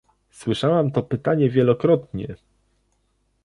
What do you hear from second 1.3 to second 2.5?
wielokrotnie